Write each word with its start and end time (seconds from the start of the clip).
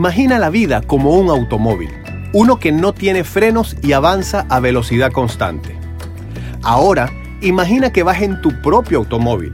Imagina 0.00 0.38
la 0.38 0.48
vida 0.48 0.80
como 0.80 1.10
un 1.10 1.28
automóvil, 1.28 1.90
uno 2.32 2.58
que 2.58 2.72
no 2.72 2.94
tiene 2.94 3.22
frenos 3.22 3.76
y 3.82 3.92
avanza 3.92 4.46
a 4.48 4.58
velocidad 4.58 5.12
constante. 5.12 5.76
Ahora, 6.62 7.12
imagina 7.42 7.92
que 7.92 8.02
vas 8.02 8.22
en 8.22 8.40
tu 8.40 8.62
propio 8.62 8.96
automóvil. 8.96 9.52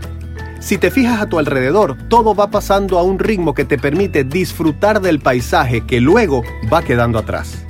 Si 0.60 0.78
te 0.78 0.92
fijas 0.92 1.20
a 1.20 1.26
tu 1.26 1.40
alrededor, 1.40 1.96
todo 2.08 2.32
va 2.36 2.48
pasando 2.48 2.96
a 3.00 3.02
un 3.02 3.18
ritmo 3.18 3.54
que 3.54 3.64
te 3.64 3.76
permite 3.76 4.22
disfrutar 4.22 5.00
del 5.00 5.18
paisaje 5.18 5.84
que 5.84 6.00
luego 6.00 6.44
va 6.72 6.82
quedando 6.82 7.18
atrás. 7.18 7.64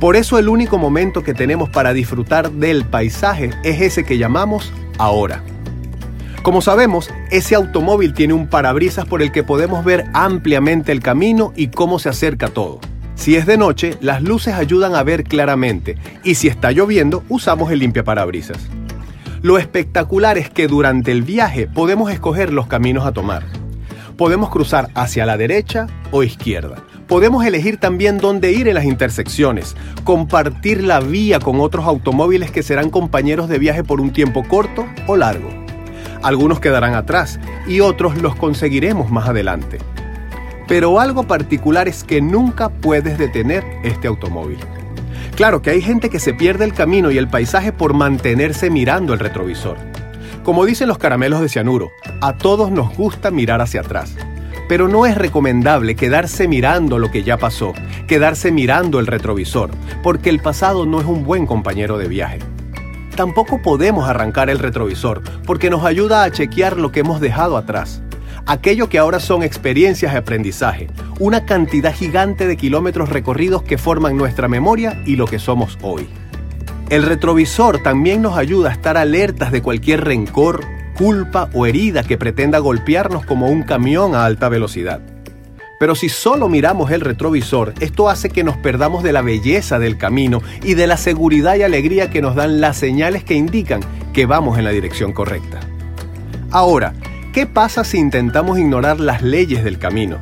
Por 0.00 0.16
eso 0.16 0.38
el 0.38 0.48
único 0.48 0.78
momento 0.78 1.22
que 1.22 1.34
tenemos 1.34 1.68
para 1.68 1.92
disfrutar 1.92 2.50
del 2.50 2.86
paisaje 2.86 3.50
es 3.62 3.82
ese 3.82 4.04
que 4.04 4.16
llamamos 4.16 4.72
ahora. 4.96 5.42
Como 6.46 6.62
sabemos, 6.62 7.10
ese 7.32 7.56
automóvil 7.56 8.14
tiene 8.14 8.32
un 8.32 8.46
parabrisas 8.46 9.04
por 9.04 9.20
el 9.20 9.32
que 9.32 9.42
podemos 9.42 9.84
ver 9.84 10.04
ampliamente 10.14 10.92
el 10.92 11.00
camino 11.00 11.52
y 11.56 11.66
cómo 11.66 11.98
se 11.98 12.08
acerca 12.08 12.46
todo. 12.46 12.78
Si 13.16 13.34
es 13.34 13.46
de 13.46 13.58
noche, 13.58 13.96
las 14.00 14.22
luces 14.22 14.54
ayudan 14.54 14.94
a 14.94 15.02
ver 15.02 15.24
claramente 15.24 15.96
y 16.22 16.36
si 16.36 16.46
está 16.46 16.70
lloviendo, 16.70 17.24
usamos 17.28 17.72
el 17.72 17.80
limpiaparabrisas. 17.80 18.58
Lo 19.42 19.58
espectacular 19.58 20.38
es 20.38 20.48
que 20.48 20.68
durante 20.68 21.10
el 21.10 21.22
viaje 21.22 21.66
podemos 21.66 22.12
escoger 22.12 22.52
los 22.52 22.68
caminos 22.68 23.06
a 23.06 23.12
tomar. 23.12 23.42
Podemos 24.16 24.48
cruzar 24.48 24.88
hacia 24.94 25.26
la 25.26 25.36
derecha 25.36 25.88
o 26.12 26.22
izquierda. 26.22 26.76
Podemos 27.08 27.44
elegir 27.44 27.78
también 27.78 28.18
dónde 28.18 28.52
ir 28.52 28.68
en 28.68 28.74
las 28.74 28.84
intersecciones, 28.84 29.74
compartir 30.04 30.84
la 30.84 31.00
vía 31.00 31.40
con 31.40 31.58
otros 31.60 31.86
automóviles 31.86 32.52
que 32.52 32.62
serán 32.62 32.90
compañeros 32.90 33.48
de 33.48 33.58
viaje 33.58 33.82
por 33.82 34.00
un 34.00 34.12
tiempo 34.12 34.44
corto 34.46 34.86
o 35.08 35.16
largo. 35.16 35.65
Algunos 36.26 36.58
quedarán 36.58 36.96
atrás 36.96 37.38
y 37.68 37.78
otros 37.78 38.20
los 38.20 38.34
conseguiremos 38.34 39.12
más 39.12 39.28
adelante. 39.28 39.78
Pero 40.66 40.98
algo 40.98 41.22
particular 41.22 41.86
es 41.86 42.02
que 42.02 42.20
nunca 42.20 42.68
puedes 42.68 43.16
detener 43.16 43.62
este 43.84 44.08
automóvil. 44.08 44.58
Claro 45.36 45.62
que 45.62 45.70
hay 45.70 45.80
gente 45.80 46.10
que 46.10 46.18
se 46.18 46.34
pierde 46.34 46.64
el 46.64 46.72
camino 46.72 47.12
y 47.12 47.18
el 47.18 47.28
paisaje 47.28 47.70
por 47.70 47.94
mantenerse 47.94 48.70
mirando 48.70 49.12
el 49.12 49.20
retrovisor. 49.20 49.76
Como 50.42 50.64
dicen 50.64 50.88
los 50.88 50.98
caramelos 50.98 51.40
de 51.40 51.48
cianuro, 51.48 51.92
a 52.20 52.36
todos 52.36 52.72
nos 52.72 52.96
gusta 52.96 53.30
mirar 53.30 53.60
hacia 53.60 53.82
atrás. 53.82 54.16
Pero 54.68 54.88
no 54.88 55.06
es 55.06 55.16
recomendable 55.16 55.94
quedarse 55.94 56.48
mirando 56.48 56.98
lo 56.98 57.12
que 57.12 57.22
ya 57.22 57.36
pasó, 57.36 57.72
quedarse 58.08 58.50
mirando 58.50 58.98
el 58.98 59.06
retrovisor, 59.06 59.70
porque 60.02 60.30
el 60.30 60.40
pasado 60.40 60.86
no 60.86 60.98
es 60.98 61.06
un 61.06 61.22
buen 61.22 61.46
compañero 61.46 61.98
de 61.98 62.08
viaje. 62.08 62.40
Tampoco 63.16 63.60
podemos 63.60 64.08
arrancar 64.08 64.50
el 64.50 64.58
retrovisor, 64.58 65.22
porque 65.44 65.70
nos 65.70 65.84
ayuda 65.84 66.22
a 66.22 66.30
chequear 66.30 66.76
lo 66.76 66.92
que 66.92 67.00
hemos 67.00 67.20
dejado 67.20 67.56
atrás 67.56 68.02
aquello 68.46 68.88
que 68.88 68.98
ahora 68.98 69.20
son 69.20 69.42
experiencias 69.42 70.12
de 70.12 70.18
aprendizaje, 70.18 70.88
una 71.18 71.44
cantidad 71.44 71.92
gigante 71.92 72.46
de 72.46 72.56
kilómetros 72.56 73.08
recorridos 73.08 73.62
que 73.62 73.76
forman 73.76 74.16
nuestra 74.16 74.48
memoria 74.48 75.02
y 75.04 75.16
lo 75.16 75.26
que 75.26 75.38
somos 75.38 75.76
hoy. 75.82 76.08
El 76.88 77.02
retrovisor 77.02 77.82
también 77.82 78.22
nos 78.22 78.38
ayuda 78.38 78.70
a 78.70 78.72
estar 78.72 78.96
alertas 78.96 79.50
de 79.50 79.60
cualquier 79.60 80.04
rencor, 80.04 80.64
culpa 80.96 81.50
o 81.52 81.66
herida 81.66 82.04
que 82.04 82.16
pretenda 82.16 82.58
golpearnos 82.58 83.26
como 83.26 83.48
un 83.48 83.64
camión 83.64 84.14
a 84.14 84.24
alta 84.24 84.48
velocidad. 84.48 85.00
Pero 85.78 85.94
si 85.94 86.08
solo 86.08 86.48
miramos 86.48 86.90
el 86.90 87.00
retrovisor, 87.00 87.74
esto 87.80 88.08
hace 88.08 88.30
que 88.30 88.44
nos 88.44 88.56
perdamos 88.56 89.02
de 89.02 89.12
la 89.12 89.22
belleza 89.22 89.78
del 89.78 89.98
camino 89.98 90.42
y 90.62 90.74
de 90.74 90.86
la 90.86 90.96
seguridad 90.96 91.56
y 91.56 91.62
alegría 91.62 92.10
que 92.10 92.22
nos 92.22 92.34
dan 92.34 92.60
las 92.60 92.76
señales 92.76 93.24
que 93.24 93.34
indican 93.34 93.80
que 94.12 94.26
vamos 94.26 94.58
en 94.58 94.64
la 94.64 94.70
dirección 94.70 95.12
correcta. 95.12 95.60
Ahora, 96.50 96.94
¿Qué 97.36 97.46
pasa 97.46 97.84
si 97.84 97.98
intentamos 97.98 98.58
ignorar 98.58 98.98
las 98.98 99.20
leyes 99.20 99.62
del 99.62 99.78
camino? 99.78 100.16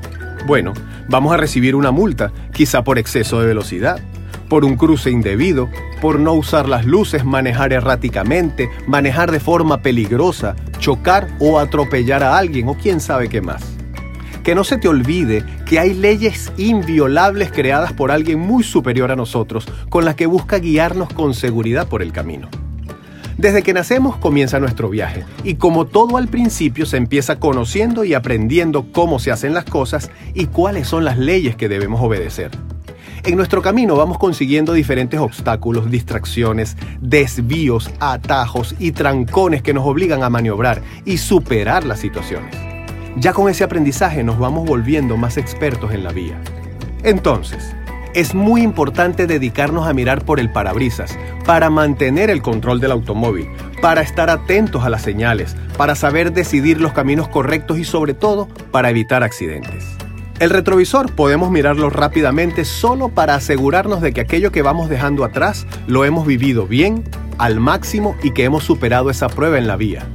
Bueno, 0.48 0.72
vamos 1.08 1.32
a 1.32 1.36
recibir 1.36 1.76
una 1.76 1.92
multa, 1.92 2.32
quizá 2.52 2.82
por 2.82 2.98
exceso 2.98 3.38
de 3.38 3.46
velocidad, 3.46 4.00
por 4.48 4.64
un 4.64 4.74
cruce 4.76 5.12
indebido, 5.12 5.68
por 6.00 6.18
no 6.18 6.32
usar 6.32 6.68
las 6.68 6.84
luces, 6.84 7.24
manejar 7.24 7.72
erráticamente, 7.72 8.68
manejar 8.88 9.30
de 9.30 9.38
forma 9.38 9.80
peligrosa, 9.80 10.56
chocar 10.80 11.28
o 11.38 11.60
atropellar 11.60 12.24
a 12.24 12.36
alguien 12.36 12.68
o 12.68 12.74
quién 12.74 12.98
sabe 12.98 13.28
qué 13.28 13.40
más. 13.40 13.73
Que 14.44 14.54
no 14.54 14.62
se 14.62 14.76
te 14.76 14.88
olvide 14.88 15.42
que 15.64 15.78
hay 15.78 15.94
leyes 15.94 16.52
inviolables 16.58 17.50
creadas 17.50 17.94
por 17.94 18.10
alguien 18.10 18.38
muy 18.38 18.62
superior 18.62 19.10
a 19.10 19.16
nosotros, 19.16 19.66
con 19.88 20.04
las 20.04 20.14
que 20.14 20.26
busca 20.26 20.58
guiarnos 20.58 21.08
con 21.12 21.32
seguridad 21.32 21.88
por 21.88 22.02
el 22.02 22.12
camino. 22.12 22.48
Desde 23.38 23.62
que 23.62 23.72
nacemos 23.72 24.16
comienza 24.16 24.60
nuestro 24.60 24.90
viaje 24.90 25.24
y 25.42 25.54
como 25.54 25.86
todo 25.86 26.18
al 26.18 26.28
principio 26.28 26.86
se 26.86 26.98
empieza 26.98 27.40
conociendo 27.40 28.04
y 28.04 28.14
aprendiendo 28.14 28.92
cómo 28.92 29.18
se 29.18 29.32
hacen 29.32 29.54
las 29.54 29.64
cosas 29.64 30.10
y 30.34 30.46
cuáles 30.46 30.86
son 30.86 31.04
las 31.04 31.18
leyes 31.18 31.56
que 31.56 31.68
debemos 31.68 32.00
obedecer. 32.00 32.50
En 33.24 33.36
nuestro 33.36 33.62
camino 33.62 33.96
vamos 33.96 34.18
consiguiendo 34.18 34.74
diferentes 34.74 35.18
obstáculos, 35.18 35.90
distracciones, 35.90 36.76
desvíos, 37.00 37.90
atajos 37.98 38.74
y 38.78 38.92
trancones 38.92 39.62
que 39.62 39.72
nos 39.72 39.86
obligan 39.86 40.22
a 40.22 40.28
maniobrar 40.28 40.82
y 41.06 41.16
superar 41.16 41.84
las 41.84 41.98
situaciones. 42.00 42.63
Ya 43.16 43.32
con 43.32 43.48
ese 43.48 43.64
aprendizaje 43.64 44.24
nos 44.24 44.38
vamos 44.38 44.66
volviendo 44.66 45.16
más 45.16 45.36
expertos 45.36 45.92
en 45.92 46.02
la 46.02 46.12
vía. 46.12 46.40
Entonces, 47.04 47.74
es 48.14 48.34
muy 48.34 48.62
importante 48.62 49.26
dedicarnos 49.26 49.86
a 49.86 49.92
mirar 49.92 50.24
por 50.24 50.40
el 50.40 50.50
parabrisas 50.50 51.18
para 51.44 51.70
mantener 51.70 52.30
el 52.30 52.42
control 52.42 52.80
del 52.80 52.92
automóvil, 52.92 53.48
para 53.82 54.02
estar 54.02 54.30
atentos 54.30 54.84
a 54.84 54.88
las 54.88 55.02
señales, 55.02 55.56
para 55.76 55.94
saber 55.94 56.32
decidir 56.32 56.80
los 56.80 56.92
caminos 56.92 57.28
correctos 57.28 57.78
y 57.78 57.84
sobre 57.84 58.14
todo 58.14 58.48
para 58.70 58.90
evitar 58.90 59.22
accidentes. 59.22 59.84
El 60.40 60.50
retrovisor 60.50 61.12
podemos 61.12 61.50
mirarlo 61.50 61.90
rápidamente 61.90 62.64
solo 62.64 63.08
para 63.08 63.36
asegurarnos 63.36 64.00
de 64.00 64.12
que 64.12 64.20
aquello 64.20 64.50
que 64.50 64.62
vamos 64.62 64.88
dejando 64.88 65.24
atrás 65.24 65.66
lo 65.86 66.04
hemos 66.04 66.26
vivido 66.26 66.66
bien, 66.66 67.04
al 67.38 67.60
máximo 67.60 68.16
y 68.22 68.32
que 68.32 68.44
hemos 68.44 68.64
superado 68.64 69.10
esa 69.10 69.28
prueba 69.28 69.58
en 69.58 69.66
la 69.66 69.76
vía. 69.76 70.06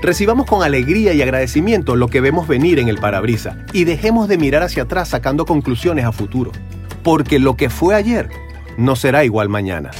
Recibamos 0.00 0.46
con 0.46 0.62
alegría 0.62 1.12
y 1.12 1.22
agradecimiento 1.22 1.96
lo 1.96 2.08
que 2.08 2.20
vemos 2.20 2.46
venir 2.46 2.78
en 2.78 2.88
el 2.88 2.98
parabrisas 2.98 3.56
y 3.72 3.84
dejemos 3.84 4.28
de 4.28 4.38
mirar 4.38 4.62
hacia 4.62 4.84
atrás 4.84 5.08
sacando 5.08 5.44
conclusiones 5.44 6.04
a 6.04 6.12
futuro 6.12 6.52
porque 7.02 7.38
lo 7.38 7.56
que 7.56 7.70
fue 7.70 7.94
ayer 7.94 8.28
no 8.76 8.94
será 8.94 9.24
igual 9.24 9.48
mañana. 9.48 9.90